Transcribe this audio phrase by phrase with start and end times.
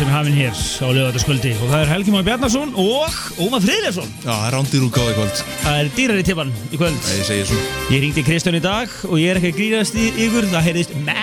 [0.00, 4.06] sem er hafinn hér á lögataskvöldi og það er Helgi Már Bjarnarsson og Ómar Friðleifsson.
[4.22, 7.00] Já, það er rándir útgáð í kvöld Það er dýrar í tippan í kvöld.
[7.04, 9.98] Nei, ég segi svona Ég ringdi Kristján í dag og ég er ekki að grínast
[10.00, 11.18] í ykkur, það heyrðist mæ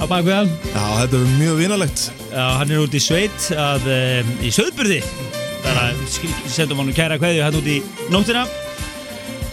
[0.00, 0.54] á bakvið hann.
[0.70, 5.00] Já, þetta er mjög vinalegt Já, hann er út í sveit að, um, í söðburði.
[5.66, 7.80] Það er að sendum hann kæra kveðju hann út í
[8.14, 8.46] nóttina.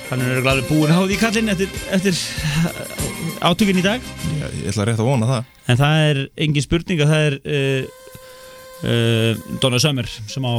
[0.08, 2.24] Hann er glæðið búin á því kallinn eftir, eftir
[3.44, 4.14] átökinn í dag.
[4.38, 7.36] Ég, ég ætla rétt að vona það En það er engin spurning að það er
[7.44, 8.00] uh,
[8.84, 10.56] uh, Donna Summer sem á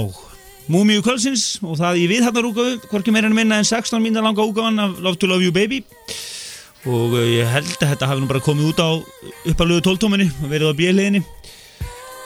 [0.64, 4.46] Múmiu Kvölsins og það í viðhatnar úgáfu, hvorki meira en minna en 16 mínúna langa
[4.46, 5.82] úgáfan af Love to Love You Baby.
[6.88, 8.90] Og uh, ég held að þetta hafi nú bara komið út á
[9.52, 11.24] uppalögu tóltóminni og verið á bjöliðinni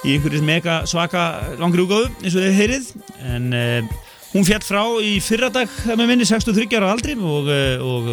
[0.06, 2.92] í einhverjum mega svaka langri úgáfu eins og þið heyrið.
[3.34, 3.98] En uh,
[4.32, 7.50] hún fjall frá í fyrradag með minni 63 ára aldri og,
[7.82, 8.10] og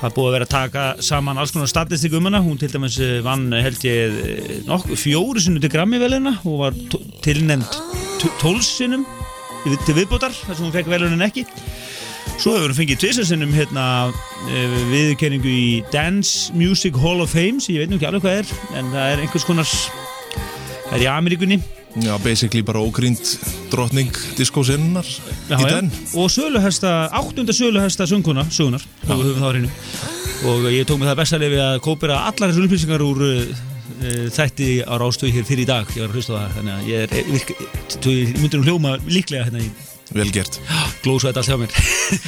[0.00, 2.42] það búið að vera að taka saman alls konar statistik um hana.
[2.44, 6.36] Hún til dæmis eh, vann eh, held ég eh, nokk, fjóru sinnum til Grammy velina
[6.44, 7.78] og var tó- tilnefnd
[8.42, 9.04] tólsinnum
[9.86, 11.46] til viðbótar þar sem hún fekk velunin ekki.
[12.36, 13.84] Svo hefur hún fengið tvisarsinnum hérna,
[14.90, 18.52] viðurkenningu í Dance Music Hall of Fame sem ég veit nú ekki alveg hvað er
[18.78, 21.58] en það er einhvers konar það er í Ameríkunni
[22.04, 23.22] Já, basically bara ógrínd
[23.72, 25.06] drottning diskósinnar
[25.48, 25.88] í den.
[26.18, 29.70] Og söluhesta, áttunda söluhesta sönguna, sögunar og við höfum það á hreinu
[30.50, 33.64] og ég tók með það besta lefi að kópira allar þessar upplýsingar úr uh,
[34.36, 35.88] þætti á rástöðu hér fyrir í dag.
[35.96, 37.52] Ég var að hlusta það, þannig að ég er virk,
[38.04, 39.70] ég myndir nú hljóma líklega hérna í
[40.14, 40.60] Vel gert.
[41.02, 41.72] Glósa þetta allt hjá mér.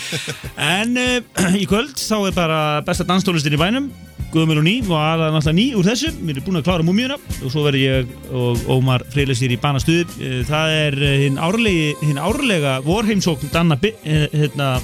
[0.80, 3.92] En uh, í kvöld þá er bara besta danstólistin í bænum
[4.28, 6.10] Guðmur og ný og aðað náttúrulega ný úr þessu.
[6.18, 10.04] Við erum búin að klára múmíuna og svo verður ég og Ómar Freyleysir í banastuði.
[10.20, 14.74] Eh, það er eh, hinn árlegi hinn árlega vorheimsókn Danna, eh, hérna,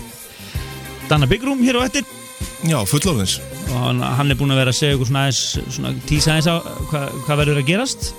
[1.11, 2.09] Danna Byggrúm hér á eftir.
[2.65, 6.33] Já, fullofins og hann, hann er búin að vera að segja ykkur svona svona tísa
[6.33, 6.57] aðeins á
[6.91, 8.11] hva, hvað verður að gerast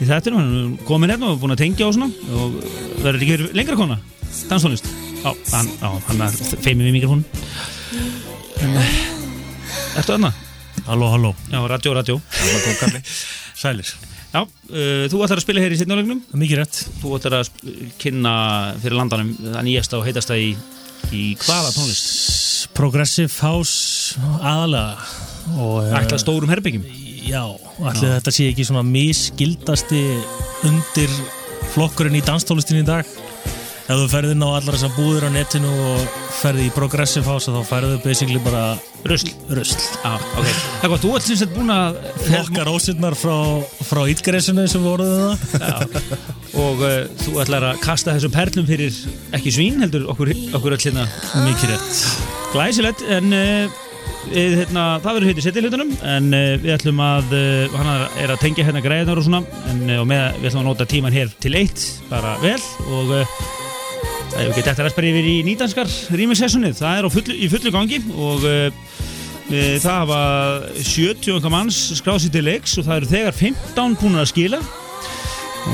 [0.00, 2.10] í þetta hann er komin hérna og búin að tengja og svona.
[2.34, 2.56] Og
[3.04, 4.00] verður ekki verið lengra kona?
[4.50, 4.90] Danstónlist.
[5.22, 7.24] Já, hann, já, hann er feimið við mikrofón
[8.62, 8.76] en
[9.98, 10.34] ertu aðna?
[10.86, 12.20] Halló, halló, já, radjó, radjó
[13.60, 13.88] sælir.
[14.30, 16.80] Já, uh, þú ætlar að spila hér í sittnálegnum Mikið rétt.
[17.00, 17.50] Þú ætlar að
[18.02, 18.34] kynna
[18.82, 20.52] fyrir landanum það nýjasta og heitasta í,
[21.10, 22.68] í hvaða tónlist?
[22.76, 25.08] Progressive House aðalega.
[25.56, 26.86] Og, eh, ætla stórum herbyggjum
[27.26, 27.42] Já,
[27.82, 30.02] allir þetta sé ekki svona misgildasti
[30.66, 31.10] undir
[31.74, 33.08] flokkurinn í danstólistin í dag
[33.86, 37.52] Ef þú ferð inn á allar þessar búðir á netinu og ferði í Progressive House
[37.54, 38.62] þá ferðu basically bara
[39.06, 39.28] Rusl.
[39.54, 40.48] rusl Já, ok.
[40.48, 43.36] Það er gott, þú ert sem sagt búin að Flokka rósirnar frá,
[43.86, 45.94] frá ítgresinu sem voruðu það
[46.66, 48.96] og uh, þú ætlar að kasta þessum perlum fyrir
[49.38, 51.06] ekki svín, heldur okkur, okkur öll hérna
[51.44, 52.00] Mikið rétt
[52.56, 53.76] glæsilegt en uh,
[54.32, 57.92] við, hérna, það verður heiti setja hlutunum en uh, við ætlum að uh, hann
[58.24, 60.88] er að tengja hérna græðunar og svona en, uh, og með, við ætlum að nota
[60.90, 62.58] tíman hér til eitt bara vel
[62.90, 63.14] og
[64.32, 67.72] það er ekki eftir að spara yfir í nýdanskar rýmingsessunni, það er fullu, í fullu
[67.74, 70.20] gangi og við, það hafa
[70.80, 74.62] 70 okkar manns skráð sér til leiks og það eru þegar 15 búin að skila.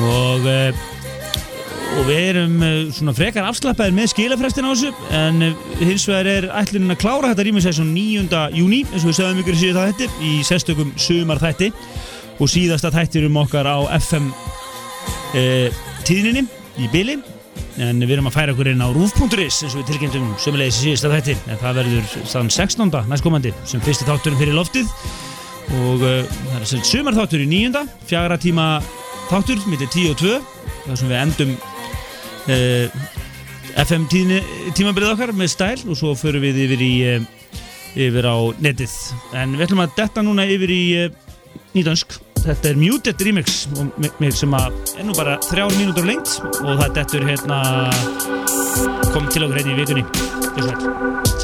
[0.02, 0.88] Og uh,
[1.92, 2.54] og við erum
[2.94, 5.42] svona frekar afslappaðir með skilafrestin á þessu en
[5.82, 8.40] hins vegar er ætlunin að klára þetta rýmingsessun 9.
[8.56, 11.68] júni eins og við sögum ykkur síðan það þetta í sérstökum sumar þætti
[12.38, 16.46] og síðasta þættirum okkar á FM uh, tíðninni
[16.80, 17.18] í byli
[17.80, 20.86] en við erum að færa okkur inn á rúf.is eins og við tilkynntum sömulegis í
[20.86, 21.36] síðasta þætti.
[21.48, 22.96] En það verður þann 16.
[23.10, 24.90] næstkomandi sem fyrsti þátturinn fyrir loftið.
[25.82, 28.66] Og uh, það er sem sumar þáttur í nýjunda fjagra tíma
[29.30, 30.32] þáttur millir 10 og 2
[30.86, 32.98] þar sem við endum uh,
[33.82, 34.42] FM tíðni,
[34.76, 37.30] tímabilið okkar með stæl og svo förum við yfir í uh,
[37.94, 38.98] yfir á netið.
[39.38, 40.84] En við ætlum að detta núna yfir í
[41.72, 43.62] nýdansk þetta er Muted Remix
[44.38, 47.62] sem er nú bara þrjár mínútur lengt og það dettur hérna
[49.12, 50.06] kom til okkur hérna í vikunni.
[50.56, 51.41] Gjörðu svo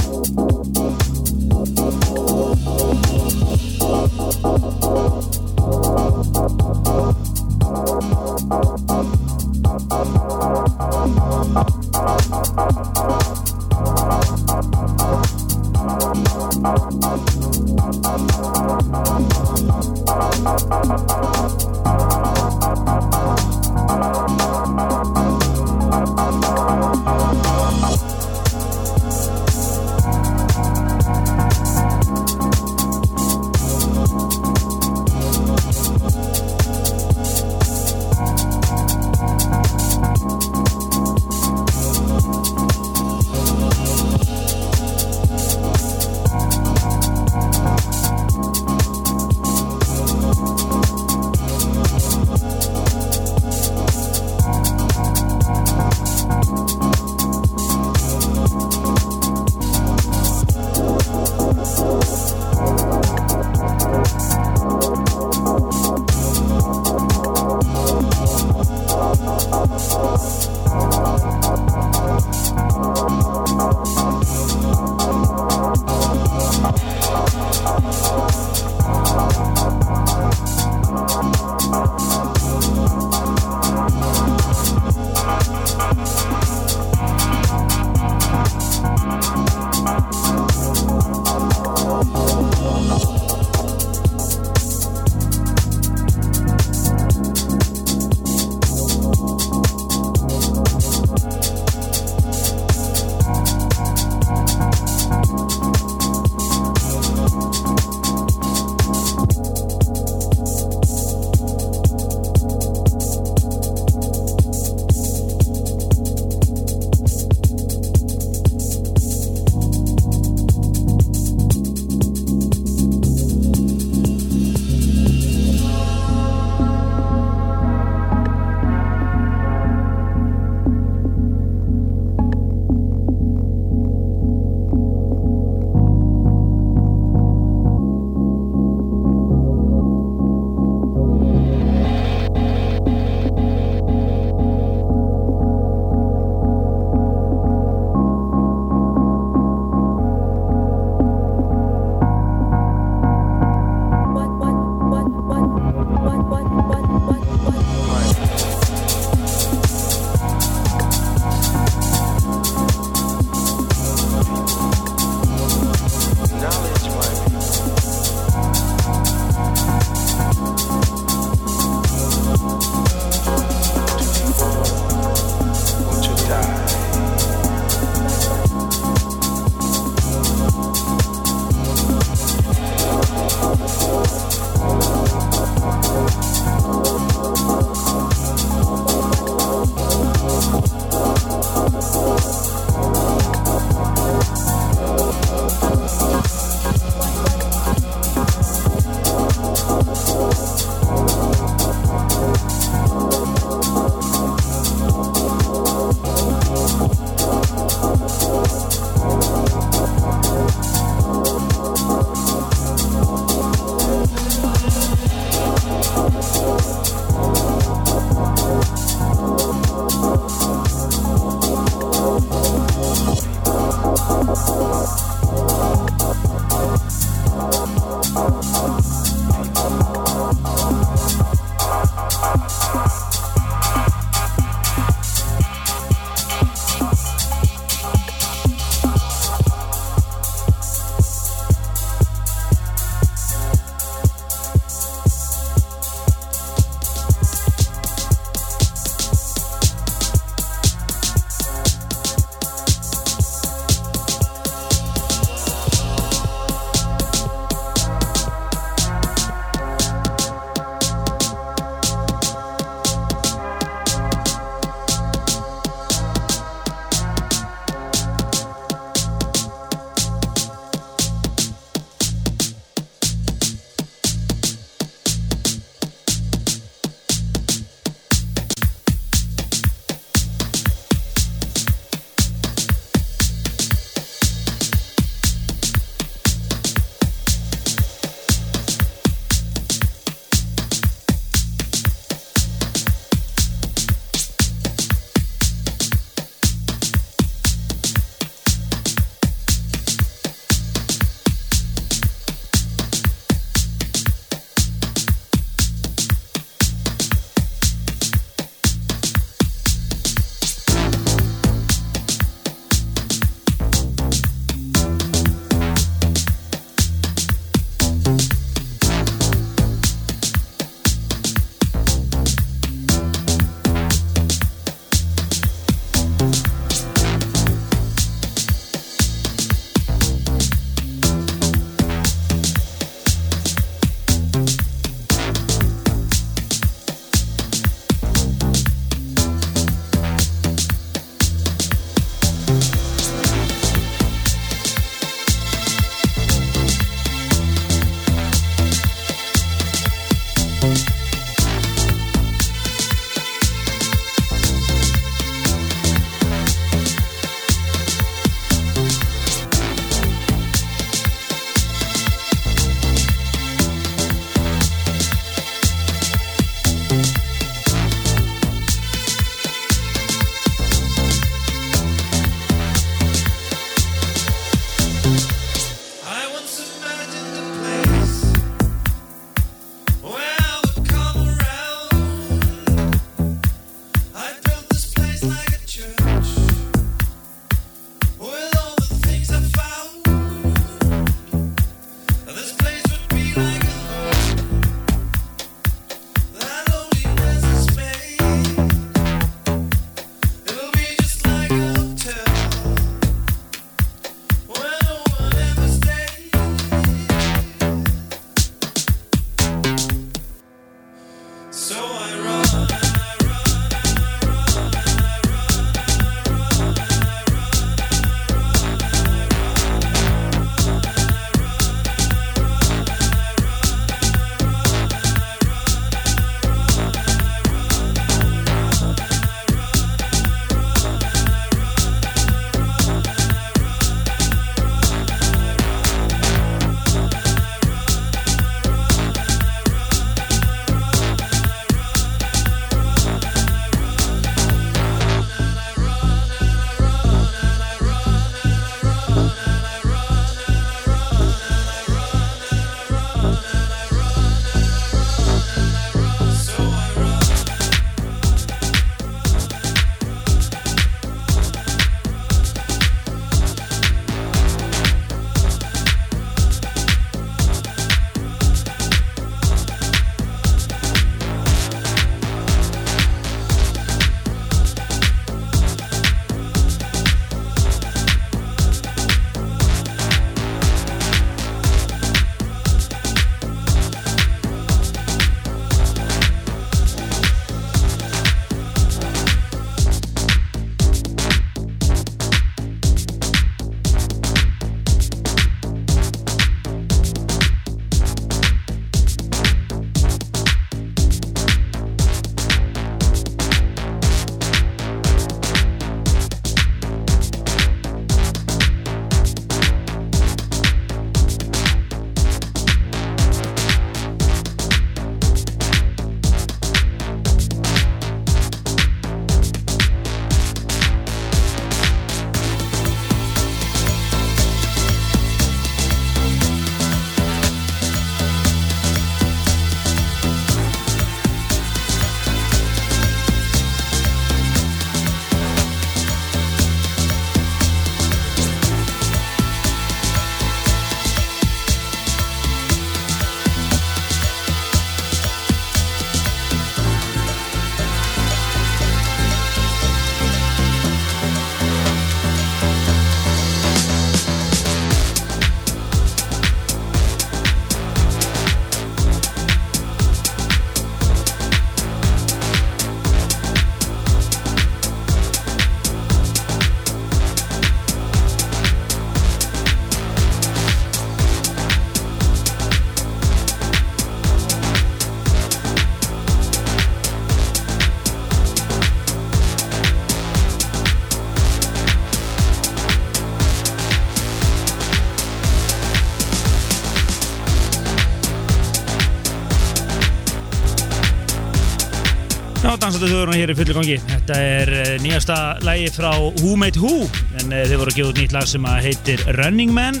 [593.08, 593.96] þjóðurna hér í fullu gangi.
[594.10, 596.10] Þetta er uh, nýjasta lægi frá
[596.40, 597.06] Who Made Who
[597.40, 600.00] En uh, þeir voru að gefa út nýtt lag sem heitir Running Man.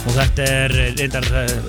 [0.00, 1.28] Og þetta er uh, reyndar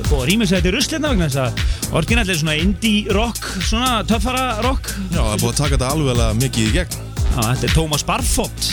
[0.09, 4.93] búið þetta í ruslina vegna þess að orginall er svona indie rock, svona töffara rock.
[5.09, 7.01] Já, það er búið að taka þetta alveg mikið í gegn.
[7.31, 8.71] Já, þetta er Thomas Barfót.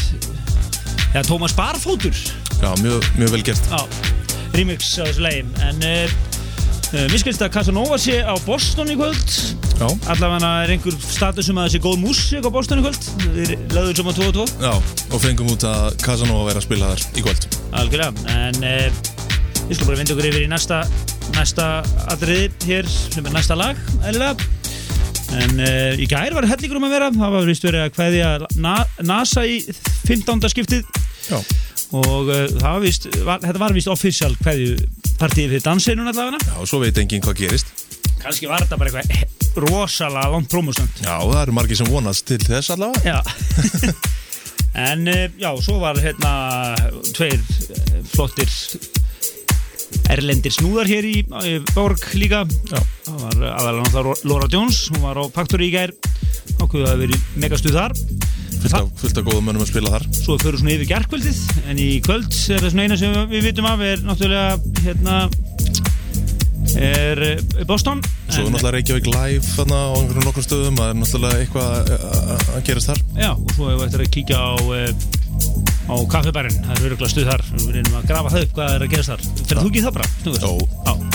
[1.15, 2.23] Eða Thomas Barfótur.
[2.59, 3.73] Já, mjög, mjög vel gert.
[3.73, 4.09] Já,
[4.59, 6.19] remix á þessu lægin En uh,
[6.93, 11.59] uh, mér skilst að Casanova sé á Boston í kvöld Allavega er einhver status um
[11.61, 14.35] að það sé góð músík á Boston í kvöld Þeir lögður sem að 2 og
[14.39, 14.73] 2 já,
[15.15, 17.47] og fengum út að Casanova væri að spila þar í kvöld.
[17.79, 18.99] Algjörlega, en uh,
[19.69, 20.81] við skulum bara vinda okkur yfir í næsta,
[21.37, 21.69] næsta
[22.11, 24.51] atriði hér sem er næsta lag, eðlilega.
[25.39, 28.35] En uh, í gær var hellingur um að vera, það var vist verið að kveðja
[28.59, 29.61] na NASA í
[30.09, 30.49] 15.
[30.57, 30.87] skiptið
[31.29, 31.39] Já,
[31.95, 34.79] og uh, það var vist, var, þetta var vist official kveðju
[35.21, 36.43] partíið fyrir danseinun allavega.
[36.43, 37.75] já, og svo veit enginn hvað gerist.
[38.19, 39.28] Kanski var þetta bara eitthvað
[39.65, 41.03] rosalega langt prómusnönd.
[41.05, 43.17] Já, það eru margir sem vonast til þess allavega.
[43.17, 43.19] Já
[44.79, 46.33] En uh, já, svo var hérna
[47.17, 48.53] tveir uh, flottir
[50.13, 51.23] erlendir snúðar hér í
[51.73, 52.81] Borg líka Já.
[53.07, 55.95] Það var aðalega náttúrulega Laura Jones hún var á Factory í gær
[56.61, 57.97] ákveðu að vera megastuð þar
[58.59, 60.05] Fullt af, góðum mönnum að spila þar.
[60.19, 63.69] Svo fyrir svona yfir gerkvöldið en í kvöld er það svona eina sem við vitum
[63.71, 65.19] af er náttúrulega hérna
[66.77, 70.77] er uh, Boston Svo er náttúrulega Reykjavík live þarna á einhverjum nokkur stöðum.
[70.79, 71.93] Það er náttúrulega eitthvað að-
[72.29, 73.01] að að gerast þar.
[73.17, 74.53] Já, og svo hefur við eftir að kíkja á
[75.89, 78.83] á kaffibærin, það er öruglega stuð þar við reynum að grafa það upp hvað er
[78.85, 80.09] að gerast þar Fyrir þú ekki það bara?
[80.45, 81.08] Jó.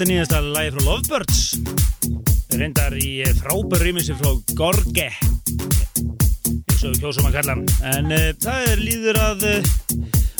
[0.00, 1.40] Þetta er nýjasta lagi frá Lovebirds
[2.56, 7.56] reyndar í eh, frábær rýmissi frá Gorge eins og kjósum að kalla
[7.90, 9.68] en uh, það er líður að uh,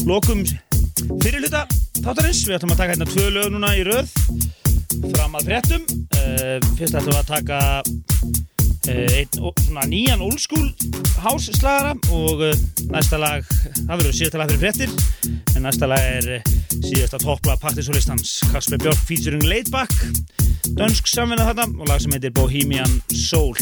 [0.09, 0.41] lokum
[1.21, 1.67] fyrir hluta
[1.99, 2.41] þáttarins.
[2.47, 4.09] Við ætlum að taka hérna tvö lög núna í röð
[5.11, 5.85] fram að fréttum.
[6.17, 7.61] Uh, fyrst ætlum við að taka
[8.89, 9.37] einn
[9.67, 10.73] svona nýjan old school
[11.21, 12.49] house slagara og
[12.97, 13.45] næsta lag,
[13.77, 19.03] það verður síðasta lag fyrir fréttir en næsta lag er síðasta topplag partisólistans Kasper Björk
[19.09, 19.93] featuring Laidback.
[20.79, 23.57] Dönsk samvinna þarna og lag sem heitir Bohemian Soul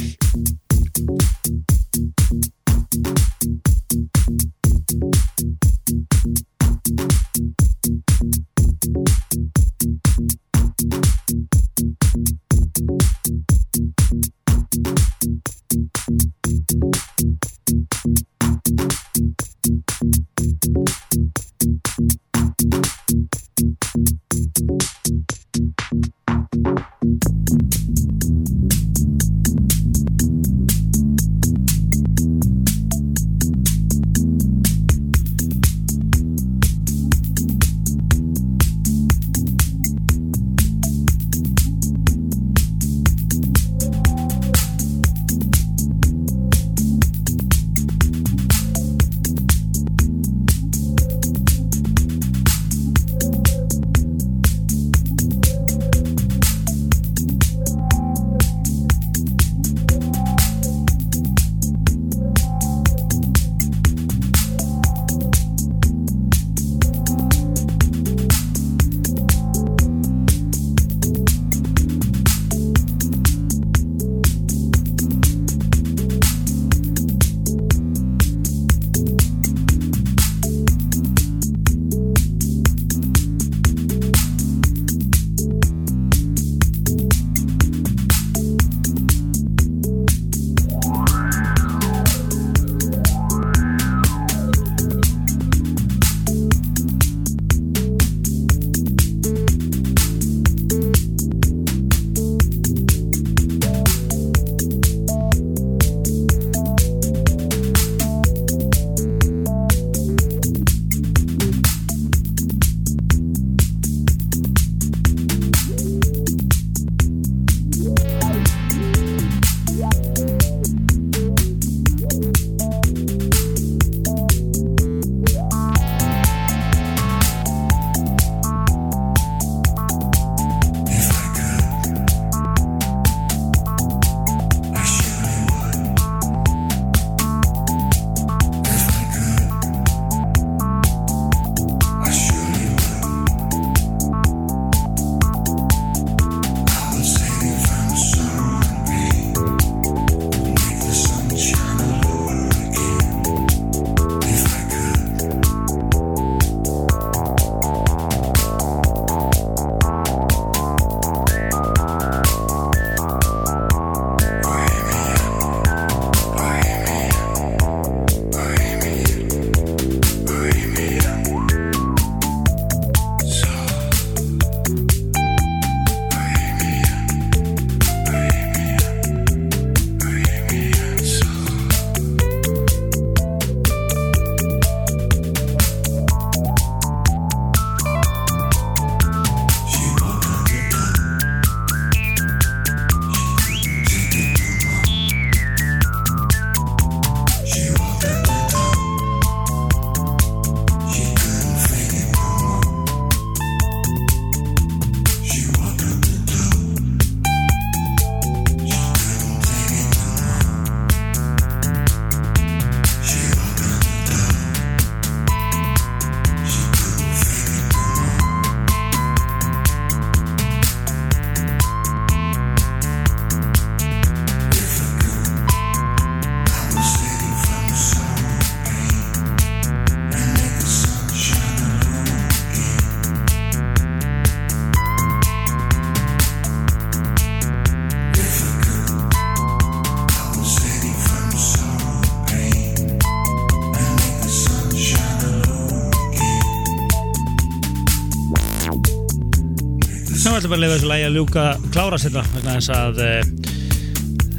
[250.48, 251.42] ætlum að leiða þessu lagi að ljúka
[251.74, 253.08] klára sérna vegna þess að e,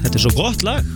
[0.02, 0.88] þetta er svo gott lag.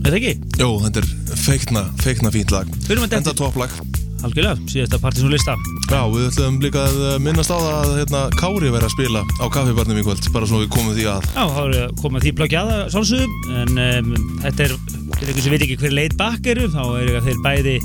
[0.00, 0.34] Er það ekki?
[0.60, 1.08] Jó, þetta er
[1.40, 2.70] feikna, feikna fínt lag.
[2.84, 3.74] Við erum að Enda topplag.
[4.20, 5.56] Algjörlega, síðasta partysón lista.
[5.88, 9.44] Já, við ætlum líka að minnast á það að hérna, Kári verið að spila á
[9.56, 11.26] kaffibarnum í kvöld bara svo við komum því að.
[11.32, 14.14] Já, þá er að koma því blöggja aða sálsögum en um,
[14.44, 14.76] þetta er,
[15.16, 17.76] fyrir ykkur sem veit ekki hver leit bakk eru þá er þeir bæði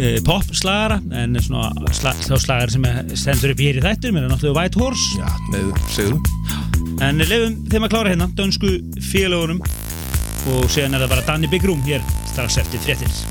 [0.00, 4.26] uh, pop slagara en svona sla, þá slagara sem stendur upp hér í þættur mér
[4.26, 5.20] er náttúrulega White Horse.
[5.20, 6.20] Já, neðu, segðu.
[7.04, 8.74] En lefum þeim að klára hérna dönsku
[9.10, 9.60] félagunum
[10.54, 13.29] og síðan er það bara Danny Big Room hér strax eftir fréttir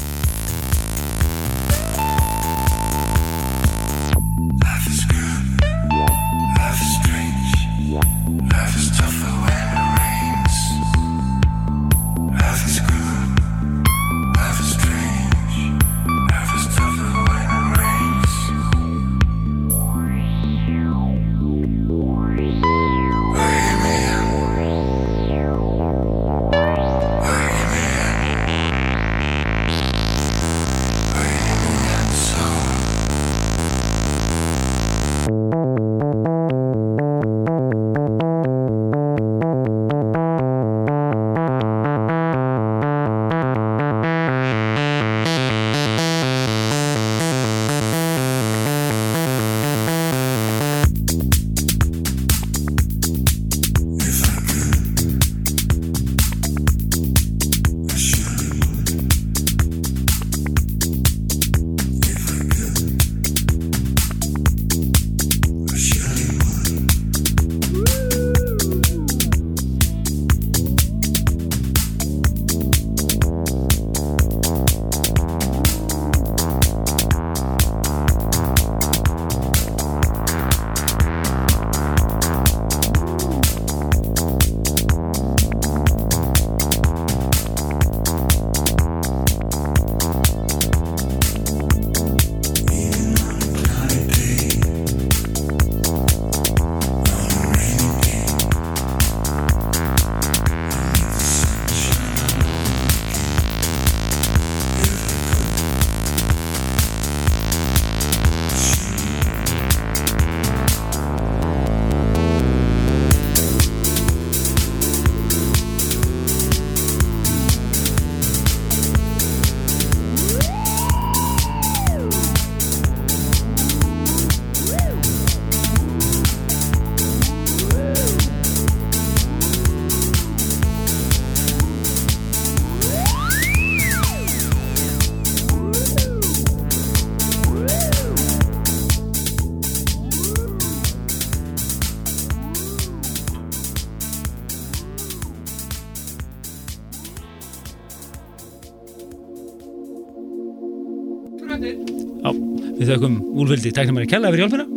[153.49, 154.65] þaukum úlvildi tæknumæri kella fyrir hjálpina.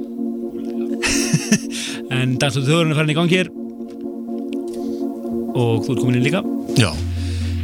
[2.12, 3.48] En dansluðu þjóðurinn er farin í gang hér.
[5.56, 6.42] Og þú ert komin inn líka.
[6.76, 6.90] Já,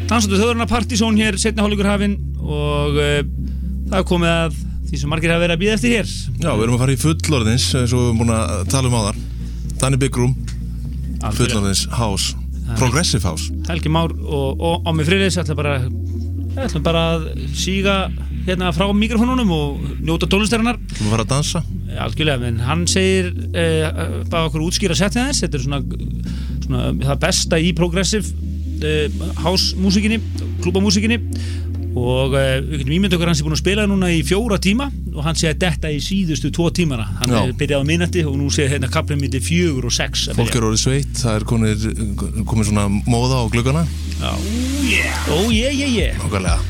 [0.08, 3.18] Dansluðu þjóðurinn að partysón hér setna hálfleikur hafinn og uh,
[3.90, 4.56] það er komið að
[4.88, 6.12] því sem margir hafa verið að býða eftir hér.
[6.40, 8.96] Já, við erum að fara í fullorðins eins og við erum búin að tala um
[8.96, 9.20] áðar
[9.82, 10.32] Danny Big Room,
[11.20, 11.36] Algjörlega.
[11.42, 12.36] fullorðins house
[12.78, 13.52] Progressive house.
[13.68, 15.76] Helgi Már og, Ámi Friðis ætla bara,
[16.56, 18.00] ætla bara að síga
[18.48, 21.62] hérna frá mikrofónunum og njóta tónlistarinnar Að fara að dansa.
[22.04, 25.80] Algjörlega, en hann segir uh, bara okkur útskýra setja þess þetta er svona,
[26.64, 28.34] svona það besta í progressive
[28.82, 30.18] uh, house músikinni,
[30.64, 31.20] klúbamúsikinni
[31.98, 34.88] og uh, við getum ímynd okkur hans er búin að spila núna í fjóra tíma
[35.14, 37.06] og hann segir þetta í síðustu tvo tímana.
[37.22, 37.40] Hann Já.
[37.42, 40.66] er byrjað á minnati og nú segir hérna kaplinn mitt fjögur og sex Fólk er
[40.68, 41.86] orðið sveitt, það er komið,
[42.46, 43.86] komið svona móða á gluggana.
[44.18, 44.34] Já.
[45.30, 46.20] Ó, yeah, yeah, yeah.
[46.22, 46.67] Nákvæmlega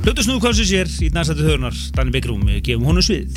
[0.00, 3.36] Hlutu snúðu hvað sem sér í næstættu þörnar Danni Beckrum, gefum honum svið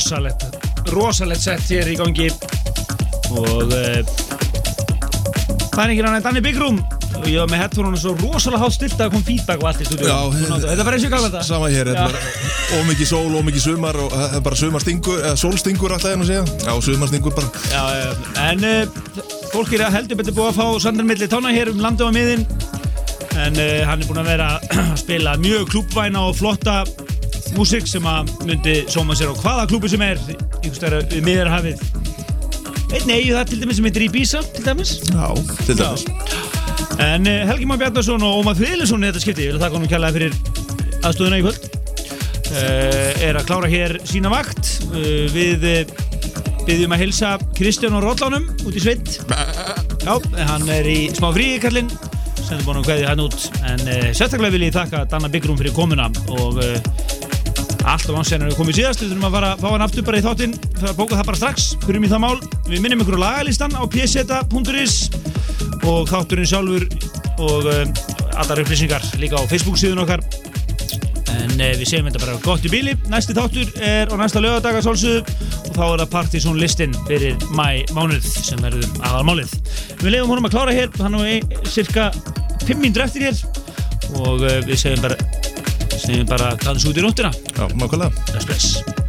[0.00, 0.44] Rosalegt
[0.88, 2.30] rosalegt sett hér í gangi.
[3.36, 3.98] Og uh,
[5.74, 6.78] það er ekki rann Danni Big Room
[7.20, 9.88] og ég var með headphone svo rosalega hátt stilt að kom feedback og allt í
[9.90, 10.16] stúdíu Já,
[10.62, 11.42] Þetta var eins og ég kalla þetta.
[11.44, 11.90] Sama hér,
[12.78, 16.46] ómikið sól, ómikið sumar og er bara sumarstingur, eða sólstingur alltaf en að segja.
[16.64, 17.52] Já, sumarstingur bara.
[17.68, 17.84] Já,
[18.46, 19.22] en uh,
[19.52, 22.10] fólk er að heldur betur búið að fá Sandar Milli Tána hér um landu á
[22.16, 22.48] miðin.
[23.36, 26.80] En uh, hann er búinn að vera að spila mjög klúbvæna og flotta
[27.56, 30.20] músík sem að myndi sóma sér á hvaða klúbu sem er
[30.60, 31.84] einhverstæra við miðarhafið
[32.90, 34.96] Einn eigi það til dæmis sem heitir Ibiza til dæmis.
[35.12, 35.26] Já,
[35.62, 36.02] til dæmis.
[37.00, 39.90] En uh, Helgi Már Bjarnarsson og Ómar Friðlisson í þetta skipti, ég vil þakka honum
[39.92, 40.34] kærlega fyrir
[41.06, 41.68] aðstöðuna í kvöld.
[42.50, 44.72] Uh, er að klára hér sína vakt.
[44.90, 45.68] Uh, við
[46.66, 49.14] byggjum að hilsa Kristján og Róllánum út í sveit
[50.06, 50.12] Já,
[50.50, 51.88] hann er í smá fríi kallinn
[52.40, 53.38] sem er búin að kveðja hann út.
[53.70, 56.89] En uh, sérstaklega vil ég þakka Danna Byggrum fyrir komuna og uh,
[57.90, 60.22] alltaf ánsæðan er komið síðast við þurfum að fara að fá hann aftur bara í
[60.22, 60.52] þáttinn.
[60.78, 62.36] Það bóka það bara strax, fyrir í það mál.
[62.68, 64.94] Við minnum ykkur á lagalistan á pseta.is
[65.88, 66.86] og þátturinn sjálfur
[67.40, 67.82] og uh,
[68.38, 70.22] allar upplýsingar líka á Facebook síðun okkar.
[71.34, 74.84] En uh, við segjum þetta bara gott í bíli næsti þáttur er á næsta lögadaga
[74.86, 79.56] sálsöðu og þá er það Partiðsson listin fyrir mæ mánuð sem verður aðalmálið.
[80.04, 80.94] Við leiðum honum að klára hér.
[81.00, 82.10] Hann er ein, cirka
[82.68, 83.44] 5 mínútur eftir hér
[84.20, 85.19] og uh, við segjum bara
[86.10, 88.10] segjum bara dans út í nóttina Já, nákvæmlega.
[88.32, 88.99] bless bless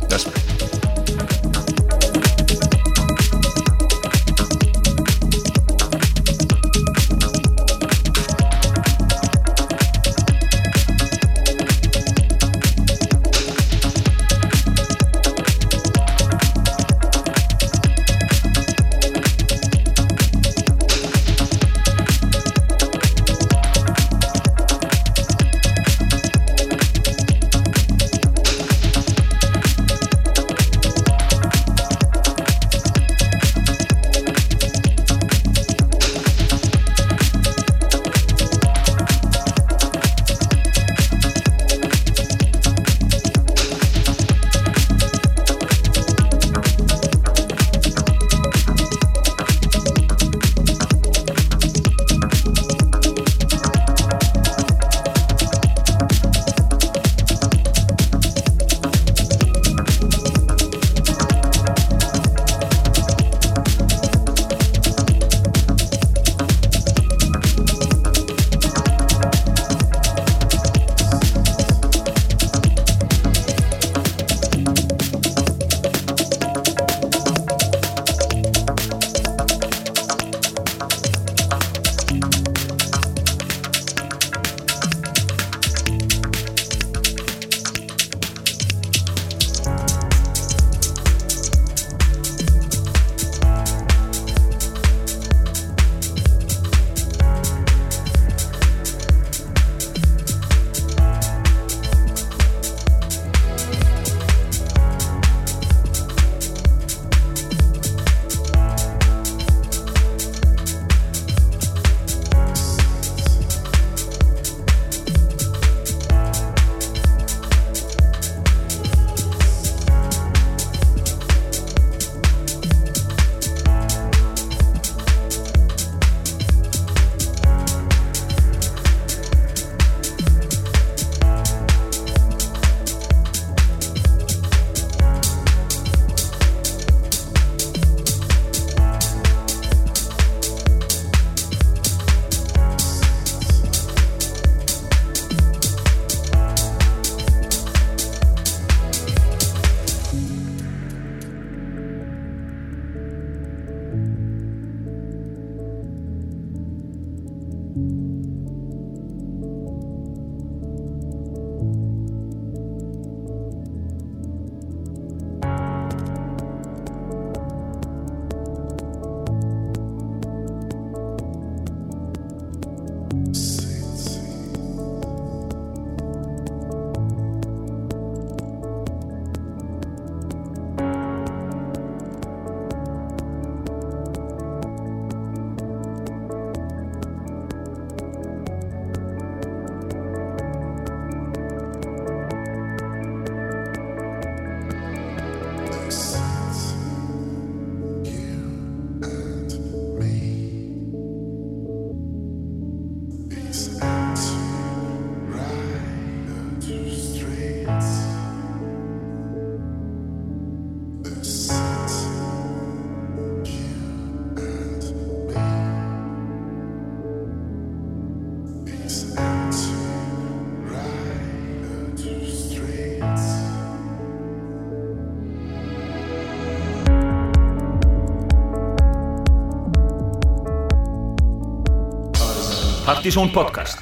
[233.01, 233.80] Partíson podcast